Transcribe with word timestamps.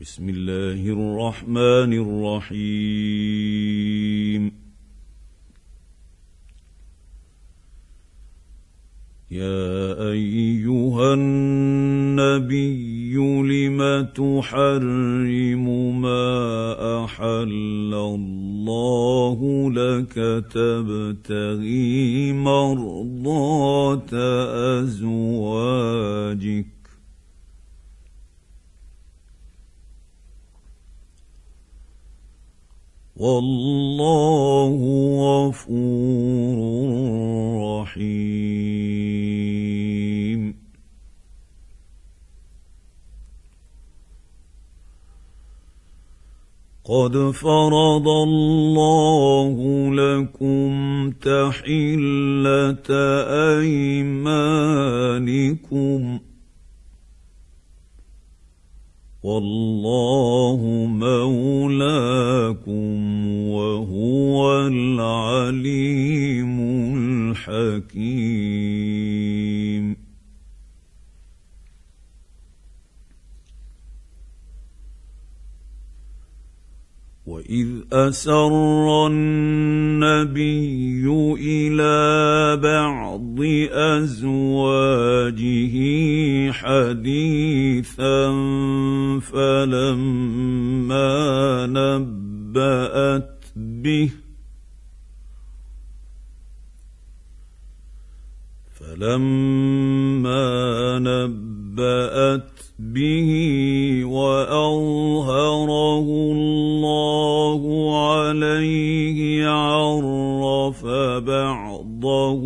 بسم 0.00 0.28
الله 0.28 0.92
الرحمن 0.92 1.92
الرحيم. 2.52 4.52
يا 9.30 10.10
أيها 10.10 11.14
النبي 11.14 13.16
لم 13.16 14.08
تحرم 14.14 16.00
ما 16.02 17.04
أحل 17.04 17.94
الله 17.94 19.70
لك؟ 19.72 20.44
تبتغي 20.52 22.32
مرضات 22.32 24.14
أزواجك. 24.84 26.66
والله 33.16 34.76
غفور 35.48 36.56
رحيم. 37.82 39.06
قد 46.84 47.30
فرض 47.30 48.08
الله 48.08 49.54
لكم 49.94 50.70
تحلة 51.10 52.90
أيمانكم 53.60 54.66
والله 59.26 60.60
مولاكم 60.86 62.86
وهو 63.48 64.66
العليم 64.66 66.60
الحكيم. 67.36 68.46
واذ 77.26 77.68
اسر 77.92 79.06
النبي 79.06 81.06
إلى 81.40 82.56
بعض 82.62 83.40
ازواجه 83.72 85.76
حديثا 86.52 88.30
فلما 89.20 91.06
نبأت 91.66 93.42
به 93.56 94.10
فلما 98.96 100.98
نبأت 100.98 102.50
به 102.78 103.30
وأظهره 104.04 106.06
الله 106.32 107.62
عليه 108.08 109.46
عرف 109.46 110.84
بعضه 111.24 112.42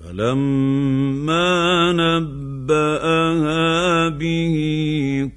فلما 0.00 1.92
نبأها 1.92 4.08
به 4.08 4.56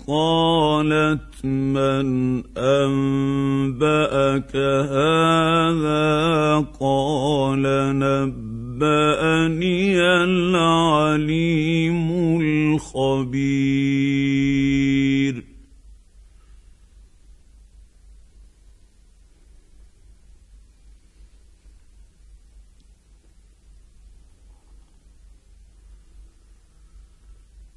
قالت 0.07 1.45
من 1.45 2.37
أنبأك 2.57 4.55
هذا؟ 4.55 6.65
قال 6.79 7.61
نبأني 7.99 10.01
العليم 10.23 12.09
الخبير. 12.41 13.84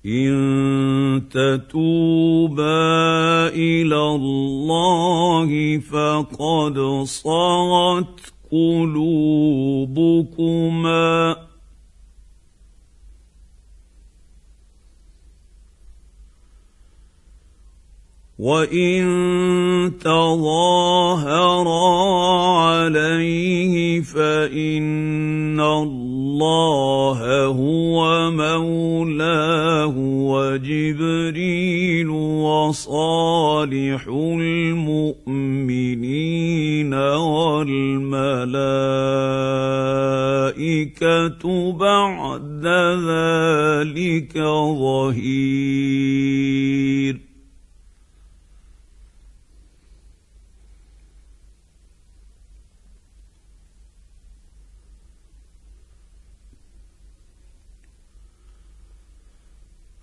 إن 0.09 1.29
تتوبا 1.29 2.89
إلى 3.49 4.01
الله 4.17 5.79
فقد 5.79 7.05
صغت 7.05 8.33
قلوبكما. 8.53 9.09
وإن 18.39 19.03
تظاهرا 20.01 21.69
عليه 22.59 24.01
فإن 24.01 25.61
الله 25.61 26.08
هو 26.45 28.31
مولاه 28.31 29.95
وجبريل 29.97 32.11
وصالح 32.11 34.09
المؤمنين 35.19 36.95
والملائكة 36.95 38.23
بعد 41.73 42.67
ذلك 43.09 44.39
ظهير. 44.79 45.29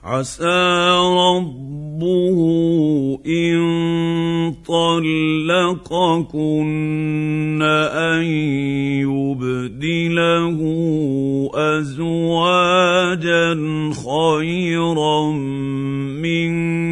عسى 0.05 0.89
ربه 1.17 2.39
إن 3.25 3.57
طلقكن 4.67 6.11
أن 7.91 8.23
يبدله 9.01 10.59
أزواجا 11.55 13.49
خيرا 14.05 15.31
منكن 16.21 16.85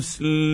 مسلمات 0.00 0.49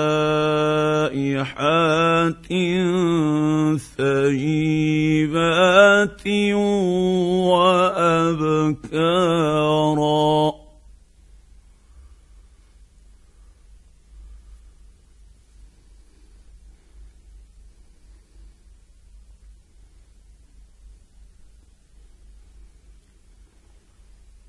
ثيبات 3.79 4.98
وأبكارا. 8.89 10.58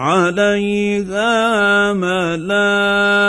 عليها 0.00 1.92
ملائكة 1.92 3.20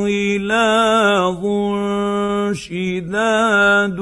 غلاظ 0.00 1.44
شداد 2.56 4.00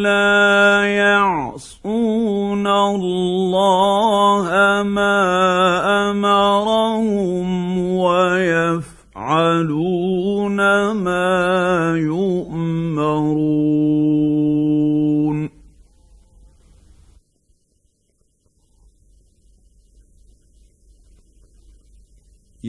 لا 0.00 0.84
يعصون 0.84 2.66
الله 2.66 4.48
ما 4.82 5.20
أمرهم 6.10 7.59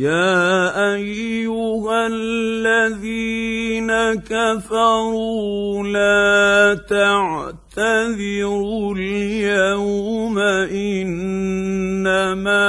يا 0.01 0.93
أيها 0.93 2.07
الذين 2.07 3.91
كفروا 4.25 5.87
لا 5.87 6.73
تعتذروا 6.89 8.95
اليوم 8.95 10.39
إنما 10.73 12.61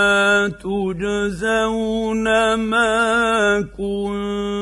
تجزون 0.48 2.24
ما 2.54 3.60
كنتم 3.60 4.61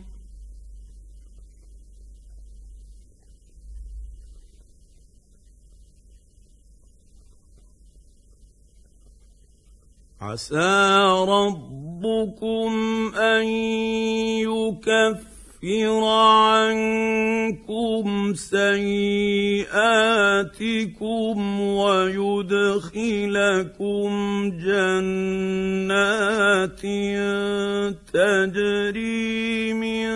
عسى 10.21 11.01
ربكم 11.27 12.71
أن 13.17 13.45
يكفر 14.45 16.03
عنكم 16.43 18.03
سيئاتكم 18.33 19.71
ويدخلكم 21.61 22.81
جنات 24.65 25.61
تجري 28.13 29.73
من 29.73 30.07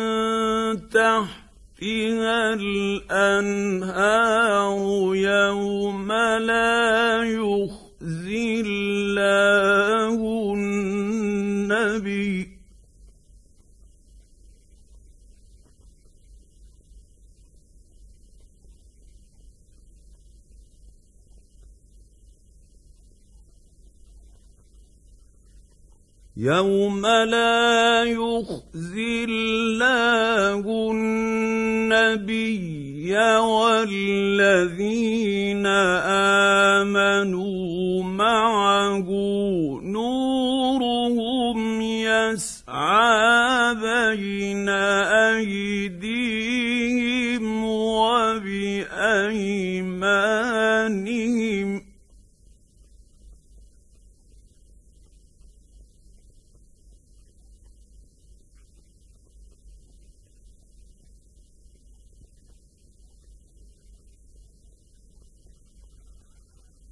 تحتها 0.90 2.54
الأنهار 2.54 3.96
يوم 5.16 6.12
لا 6.12 7.24
يخفى 7.24 7.85
يخزي 8.06 8.62
الله 8.62 10.54
النبي 10.54 12.26
يوم 26.38 27.06
لا 27.06 28.04
يخزي 28.04 29.24
الله 29.24 30.92
النبي 30.92 31.55
والذين 33.86 35.66
آمنوا 36.76 38.04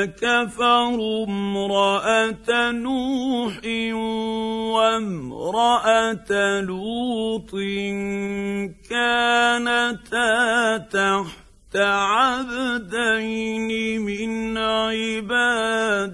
كفروا 0.05 1.27
امرأة 1.27 2.71
نوح 2.71 3.61
وامرأة 4.75 6.61
لوط 6.61 7.51
كانتا 8.91 10.77
تحت 10.77 11.77
عبدين 11.77 13.71
من 14.03 14.59
عبادنا 14.59 16.07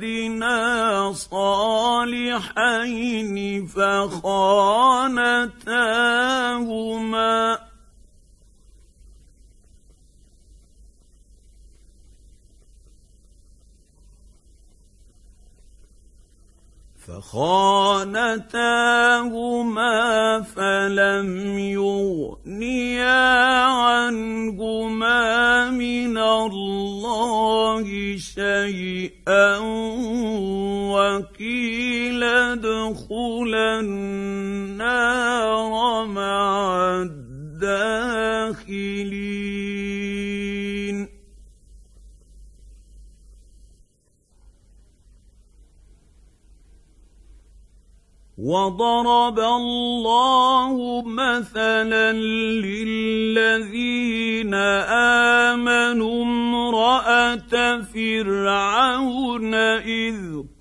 صالحين 1.13 2.57
فخانتاهما 3.67 4.53
فخانتاهما 17.07 18.43
فلم 20.43 21.59
يغنيا 21.59 23.23
عنهما 23.65 25.21
من 25.71 26.19
الله 26.19 27.85
شيئا 28.17 29.59
وقيل 30.95 32.23
ادخلا 32.23 33.81
النار 33.81 35.22
وضرب 48.63 49.39
الله 49.39 51.03
مثلا 51.07 52.13
للذين 52.63 53.75
امنوا 54.55 56.23
امراه 56.23 57.37
فرعون 57.95 59.55
اذ 59.55 60.17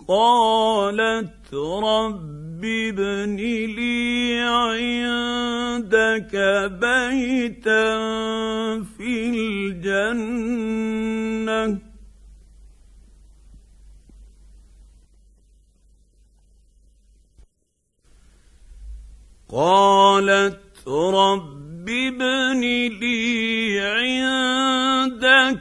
قالت 0.08 1.54
رب 1.84 2.66
ابن 2.66 3.36
لي 3.78 4.40
عندك 4.42 6.34
بيتا 6.82 8.21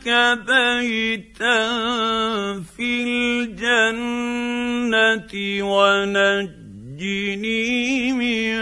عندك 0.07 0.47
بيتا 0.47 1.61
في 2.77 3.03
الجنة 3.53 5.33
ونجني 5.65 7.43
من 8.13 8.55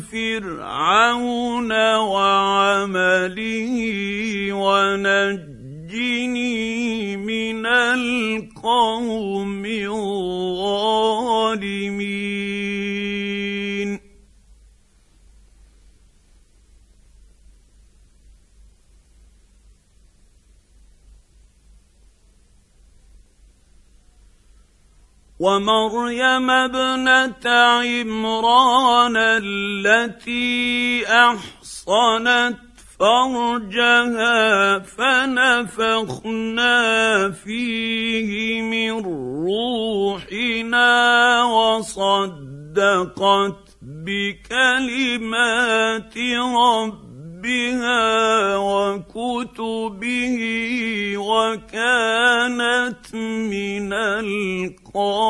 فرعون 0.00 1.72
وعمله 1.96 2.35
ومريم 25.38 26.50
ابنة 26.50 27.46
عمران 27.46 29.16
التي 29.16 31.04
أحصنت 31.06 32.56
فرجها 32.98 34.78
فنفخنا 34.78 36.70
فيه 37.30 38.62
من 38.62 39.04
روحنا 39.46 40.92
وصدقت 41.44 42.76
بكلمات 43.82 45.38
ربها. 46.18 47.05
ربها 47.46 48.56
وكتبه 48.58 50.38
وكانت 51.16 52.34
من 53.14 53.92
القانتين. 54.92 55.26